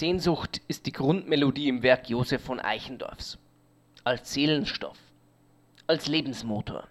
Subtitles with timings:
[0.00, 3.36] Sehnsucht ist die Grundmelodie im Werk Josef von Eichendorffs.
[4.02, 4.96] Als Seelenstoff,
[5.86, 6.88] als Lebensmotor.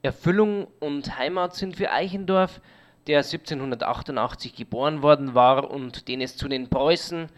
[0.00, 2.62] Erfüllung und Heimat sind für Eichendorff,
[3.08, 7.28] der 1788 geboren worden war und den es zu den Preußen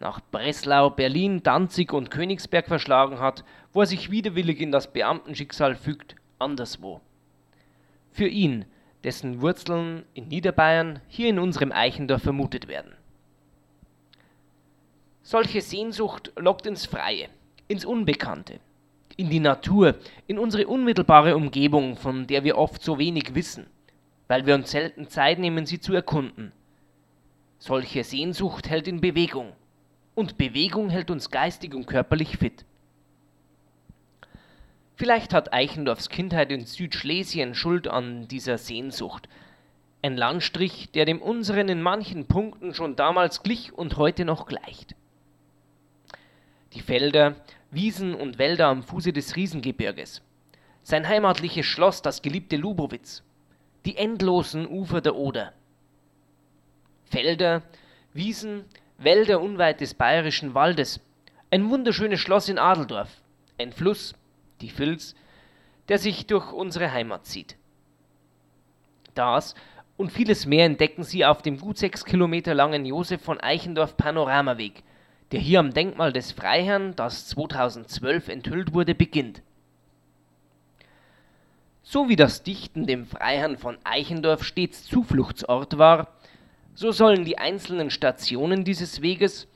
[0.00, 3.44] nach Breslau, Berlin, Danzig und Königsberg verschlagen hat,
[3.74, 7.02] wo er sich widerwillig in das Beamtenschicksal fügt, anderswo.
[8.10, 8.64] Für ihn,
[9.04, 12.96] dessen Wurzeln in Niederbayern hier in unserem Eichendorff vermutet werden.
[15.26, 17.30] Solche Sehnsucht lockt ins Freie,
[17.66, 18.60] ins Unbekannte,
[19.16, 19.94] in die Natur,
[20.26, 23.66] in unsere unmittelbare Umgebung, von der wir oft so wenig wissen,
[24.28, 26.52] weil wir uns selten Zeit nehmen, sie zu erkunden.
[27.58, 29.54] Solche Sehnsucht hält in Bewegung,
[30.14, 32.66] und Bewegung hält uns geistig und körperlich fit.
[34.94, 39.30] Vielleicht hat Eichendorffs Kindheit in Südschlesien Schuld an dieser Sehnsucht.
[40.02, 44.94] Ein Landstrich, der dem unseren in manchen Punkten schon damals glich und heute noch gleicht
[46.74, 47.36] die Felder,
[47.70, 50.22] Wiesen und Wälder am Fuße des Riesengebirges,
[50.82, 53.22] sein heimatliches Schloss, das geliebte Lubowitz,
[53.84, 55.52] die endlosen Ufer der Oder.
[57.04, 57.62] Felder,
[58.12, 58.64] Wiesen,
[58.98, 61.00] Wälder unweit des bayerischen Waldes,
[61.50, 63.10] ein wunderschönes Schloss in Adeldorf,
[63.58, 64.14] ein Fluss,
[64.60, 65.14] die Vils,
[65.88, 67.56] der sich durch unsere Heimat zieht.
[69.14, 69.54] Das
[69.96, 74.82] und vieles mehr entdecken Sie auf dem gut sechs Kilometer langen Josef von Eichendorff Panoramaweg,
[75.32, 79.42] der hier am Denkmal des Freiherrn, das 2012 enthüllt wurde, beginnt.
[81.82, 86.08] So wie das Dichten dem Freiherrn von Eichendorff stets Zufluchtsort war,
[86.74, 89.48] so sollen die einzelnen Stationen dieses Weges,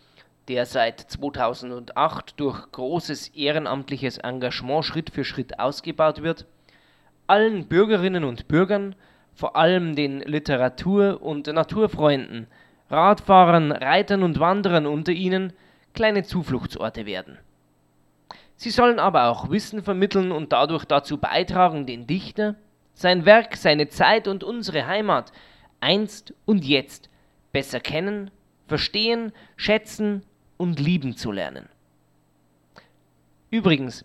[0.48, 6.46] der seit 2008 durch großes ehrenamtliches Engagement Schritt für Schritt ausgebaut wird,
[7.26, 8.94] allen Bürgerinnen und Bürgern,
[9.34, 12.46] vor allem den Literatur- und Naturfreunden,
[12.90, 15.52] Radfahrern, Reitern und Wanderern unter ihnen
[15.94, 17.38] kleine Zufluchtsorte werden.
[18.56, 22.56] Sie sollen aber auch Wissen vermitteln und dadurch dazu beitragen, den Dichter,
[22.94, 25.32] sein Werk, seine Zeit und unsere Heimat
[25.80, 27.08] einst und jetzt
[27.52, 28.30] besser kennen,
[28.66, 30.24] verstehen, schätzen
[30.56, 31.68] und lieben zu lernen.
[33.50, 34.04] Übrigens,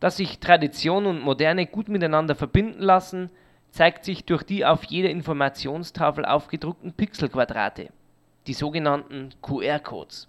[0.00, 3.30] dass sich Tradition und Moderne gut miteinander verbinden lassen,
[3.70, 7.88] zeigt sich durch die auf jeder Informationstafel aufgedruckten Pixelquadrate,
[8.48, 10.26] die sogenannten QR-Codes.